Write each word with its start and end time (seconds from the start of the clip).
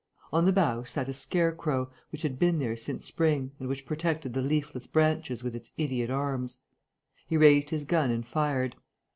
On 0.33 0.45
the 0.45 0.51
bough 0.51 0.81
sat 0.83 1.07
a 1.09 1.13
scarecrow, 1.13 1.91
which 2.11 2.23
had 2.23 2.39
been 2.39 2.57
there 2.57 2.75
since 2.75 3.05
spring 3.05 3.51
and 3.59 3.69
which 3.69 3.85
protected 3.85 4.33
the 4.33 4.41
leafless 4.41 4.87
branches 4.87 5.43
with 5.43 5.55
its 5.55 5.69
idiot 5.77 6.09
arms. 6.09 6.57
He 7.27 7.37
raised 7.37 7.69
his 7.69 7.83
gun 7.83 8.09
and 8.09 8.25
fired. 8.25 8.75